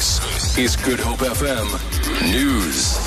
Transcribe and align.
This 0.00 0.56
is 0.56 0.76
Good 0.76 0.98
Hope 0.98 1.18
FM 1.18 2.32
News. 2.32 2.98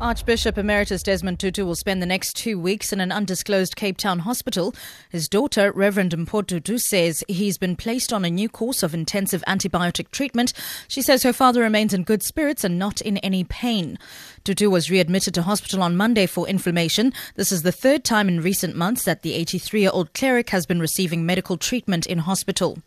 Archbishop 0.00 0.58
Emeritus 0.58 1.04
Desmond 1.04 1.38
Tutu 1.38 1.64
will 1.64 1.76
spend 1.76 2.02
the 2.02 2.06
next 2.06 2.34
two 2.34 2.58
weeks 2.58 2.92
in 2.92 3.00
an 3.00 3.12
undisclosed 3.12 3.76
Cape 3.76 3.96
Town 3.96 4.18
hospital. 4.18 4.74
His 5.08 5.28
daughter, 5.28 5.70
Reverend 5.70 6.10
Mpho 6.10 6.44
Tutu, 6.44 6.78
says 6.78 7.22
he's 7.28 7.58
been 7.58 7.76
placed 7.76 8.12
on 8.12 8.24
a 8.24 8.28
new 8.28 8.48
course 8.48 8.82
of 8.82 8.92
intensive 8.92 9.44
antibiotic 9.46 10.10
treatment. 10.10 10.52
She 10.88 11.00
says 11.00 11.22
her 11.22 11.32
father 11.32 11.60
remains 11.60 11.94
in 11.94 12.02
good 12.02 12.24
spirits 12.24 12.64
and 12.64 12.76
not 12.76 13.00
in 13.00 13.18
any 13.18 13.44
pain. 13.44 13.96
Tutu 14.42 14.68
was 14.68 14.90
readmitted 14.90 15.34
to 15.34 15.42
hospital 15.42 15.80
on 15.80 15.96
Monday 15.96 16.26
for 16.26 16.48
inflammation. 16.48 17.12
This 17.36 17.52
is 17.52 17.62
the 17.62 17.70
third 17.70 18.02
time 18.02 18.26
in 18.26 18.40
recent 18.40 18.74
months 18.74 19.04
that 19.04 19.22
the 19.22 19.34
83 19.34 19.82
year 19.82 19.90
old 19.92 20.12
cleric 20.12 20.50
has 20.50 20.66
been 20.66 20.80
receiving 20.80 21.24
medical 21.24 21.56
treatment 21.56 22.04
in 22.04 22.18
hospital. 22.18 22.78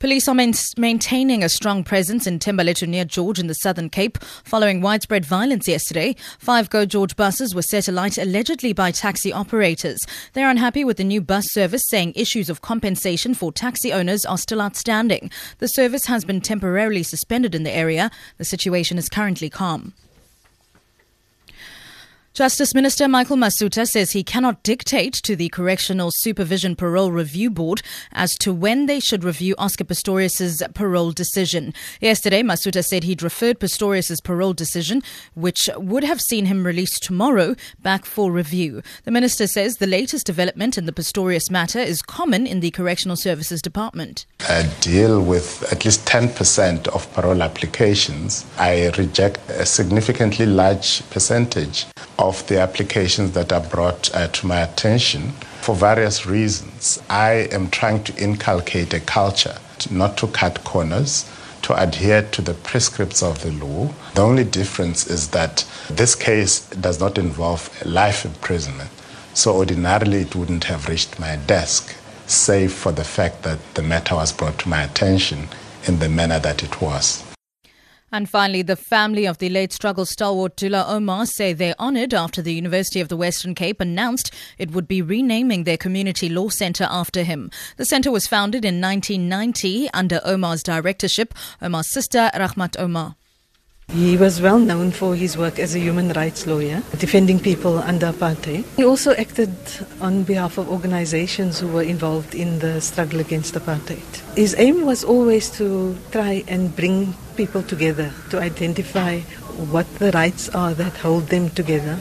Police 0.00 0.28
are 0.28 0.34
main- 0.34 0.54
maintaining 0.76 1.42
a 1.42 1.48
strong 1.48 1.82
presence 1.82 2.24
in 2.24 2.38
Thembalethu 2.38 2.86
near 2.86 3.04
George 3.04 3.40
in 3.40 3.48
the 3.48 3.54
Southern 3.54 3.90
Cape 3.90 4.16
following 4.44 4.80
widespread 4.80 5.26
violence 5.26 5.66
yesterday. 5.66 6.14
Five 6.38 6.70
Go 6.70 6.86
George 6.86 7.16
buses 7.16 7.52
were 7.52 7.62
set 7.62 7.88
alight 7.88 8.16
allegedly 8.16 8.72
by 8.72 8.92
taxi 8.92 9.32
operators. 9.32 9.98
They're 10.34 10.50
unhappy 10.50 10.84
with 10.84 10.98
the 10.98 11.04
new 11.04 11.20
bus 11.20 11.46
service, 11.50 11.82
saying 11.88 12.12
issues 12.14 12.48
of 12.48 12.62
compensation 12.62 13.34
for 13.34 13.50
taxi 13.50 13.92
owners 13.92 14.24
are 14.24 14.38
still 14.38 14.62
outstanding. 14.62 15.32
The 15.58 15.66
service 15.66 16.06
has 16.06 16.24
been 16.24 16.40
temporarily 16.40 17.02
suspended 17.02 17.56
in 17.56 17.64
the 17.64 17.74
area. 17.74 18.12
The 18.36 18.44
situation 18.44 18.98
is 18.98 19.08
currently 19.08 19.50
calm. 19.50 19.94
Justice 22.38 22.72
Minister 22.72 23.08
Michael 23.08 23.36
Masutha 23.36 23.84
says 23.84 24.12
he 24.12 24.22
cannot 24.22 24.62
dictate 24.62 25.14
to 25.24 25.34
the 25.34 25.48
Correctional 25.48 26.12
Supervision 26.14 26.76
Parole 26.76 27.10
Review 27.10 27.50
Board 27.50 27.82
as 28.12 28.36
to 28.36 28.54
when 28.54 28.86
they 28.86 29.00
should 29.00 29.24
review 29.24 29.56
Oscar 29.58 29.82
Pistorius' 29.82 30.62
parole 30.72 31.10
decision. 31.10 31.74
Yesterday, 32.00 32.44
Masutha 32.44 32.84
said 32.84 33.02
he'd 33.02 33.24
referred 33.24 33.58
Pistorius' 33.58 34.22
parole 34.22 34.52
decision, 34.52 35.02
which 35.34 35.68
would 35.78 36.04
have 36.04 36.20
seen 36.20 36.46
him 36.46 36.64
released 36.64 37.02
tomorrow, 37.02 37.56
back 37.82 38.04
for 38.04 38.30
review. 38.30 38.82
The 39.02 39.10
minister 39.10 39.48
says 39.48 39.78
the 39.78 39.88
latest 39.88 40.24
development 40.24 40.78
in 40.78 40.86
the 40.86 40.92
Pistorius 40.92 41.50
matter 41.50 41.80
is 41.80 42.02
common 42.02 42.46
in 42.46 42.60
the 42.60 42.70
Correctional 42.70 43.16
Services 43.16 43.60
Department. 43.60 44.26
I 44.48 44.72
deal 44.80 45.20
with 45.20 45.64
at 45.72 45.84
least 45.84 46.06
10% 46.06 46.86
of 46.86 47.12
parole 47.14 47.42
applications. 47.42 48.46
I 48.56 48.90
reject 48.96 49.40
a 49.50 49.66
significantly 49.66 50.46
large 50.46 51.02
percentage 51.10 51.84
of 52.18 52.46
the 52.48 52.60
applications 52.60 53.32
that 53.32 53.52
are 53.52 53.60
brought 53.60 54.14
uh, 54.14 54.28
to 54.28 54.46
my 54.46 54.60
attention 54.60 55.30
for 55.60 55.74
various 55.74 56.26
reasons. 56.26 57.00
I 57.08 57.48
am 57.52 57.70
trying 57.70 58.02
to 58.04 58.22
inculcate 58.22 58.92
a 58.94 59.00
culture 59.00 59.56
not 59.90 60.16
to 60.18 60.26
cut 60.28 60.64
corners, 60.64 61.30
to 61.62 61.80
adhere 61.80 62.22
to 62.22 62.42
the 62.42 62.54
prescripts 62.54 63.22
of 63.22 63.42
the 63.42 63.52
law. 63.52 63.92
The 64.14 64.22
only 64.22 64.44
difference 64.44 65.06
is 65.06 65.28
that 65.28 65.64
this 65.90 66.14
case 66.14 66.60
does 66.70 67.00
not 67.00 67.18
involve 67.18 67.70
life 67.84 68.24
imprisonment. 68.24 68.90
So 69.34 69.56
ordinarily 69.56 70.22
it 70.22 70.34
wouldn't 70.34 70.64
have 70.64 70.88
reached 70.88 71.20
my 71.20 71.36
desk, 71.36 71.94
save 72.26 72.72
for 72.72 72.92
the 72.92 73.04
fact 73.04 73.42
that 73.42 73.58
the 73.74 73.82
matter 73.82 74.16
was 74.16 74.32
brought 74.32 74.58
to 74.60 74.68
my 74.68 74.82
attention 74.82 75.48
in 75.86 75.98
the 75.98 76.08
manner 76.08 76.38
that 76.40 76.62
it 76.62 76.80
was. 76.80 77.27
And 78.10 78.28
finally, 78.28 78.62
the 78.62 78.76
family 78.76 79.26
of 79.26 79.36
the 79.36 79.50
late 79.50 79.72
struggle 79.72 80.06
stalwart 80.06 80.56
Dullah 80.56 80.86
Omar 80.88 81.26
say 81.26 81.52
they're 81.52 81.78
honoured 81.78 82.14
after 82.14 82.40
the 82.40 82.54
University 82.54 83.00
of 83.00 83.08
the 83.08 83.16
Western 83.18 83.54
Cape 83.54 83.82
announced 83.82 84.34
it 84.56 84.70
would 84.70 84.88
be 84.88 85.02
renaming 85.02 85.64
their 85.64 85.76
community 85.76 86.30
law 86.30 86.48
centre 86.48 86.86
after 86.88 87.22
him. 87.22 87.50
The 87.76 87.84
centre 87.84 88.10
was 88.10 88.26
founded 88.26 88.64
in 88.64 88.80
1990 88.80 89.90
under 89.92 90.22
Omar's 90.24 90.62
directorship, 90.62 91.34
Omar's 91.60 91.92
sister 91.92 92.30
Rahmat 92.34 92.78
Omar. 92.78 93.16
He 93.90 94.18
was 94.18 94.42
well 94.42 94.58
known 94.58 94.90
for 94.90 95.16
his 95.16 95.38
work 95.38 95.58
as 95.58 95.74
a 95.74 95.78
human 95.78 96.10
rights 96.12 96.46
lawyer, 96.46 96.82
defending 96.98 97.40
people 97.40 97.78
under 97.78 98.12
apartheid. 98.12 98.64
He 98.76 98.84
also 98.84 99.14
acted 99.14 99.56
on 100.00 100.24
behalf 100.24 100.58
of 100.58 100.68
organizations 100.68 101.58
who 101.58 101.68
were 101.68 101.82
involved 101.82 102.34
in 102.34 102.58
the 102.58 102.82
struggle 102.82 103.18
against 103.18 103.54
apartheid. 103.54 104.36
His 104.36 104.54
aim 104.58 104.84
was 104.84 105.04
always 105.04 105.48
to 105.52 105.96
try 106.12 106.44
and 106.46 106.76
bring 106.76 107.14
people 107.34 107.62
together, 107.62 108.12
to 108.28 108.38
identify 108.38 109.20
what 109.72 109.86
the 109.98 110.12
rights 110.12 110.50
are 110.50 110.74
that 110.74 110.92
hold 110.98 111.28
them 111.28 111.48
together 111.50 111.98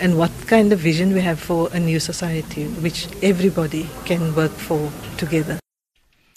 and 0.00 0.16
what 0.16 0.32
kind 0.46 0.72
of 0.72 0.78
vision 0.78 1.12
we 1.12 1.20
have 1.20 1.38
for 1.38 1.68
a 1.74 1.78
new 1.78 2.00
society 2.00 2.64
which 2.80 3.08
everybody 3.22 3.88
can 4.06 4.34
work 4.34 4.52
for 4.52 4.90
together. 5.18 5.58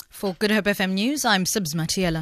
For 0.09 0.35
Good 0.39 0.51
Hope 0.51 0.65
FM 0.65 0.91
News, 0.91 1.25
I'm 1.25 1.45
Sibs 1.45 1.73
Matiela. 1.73 2.21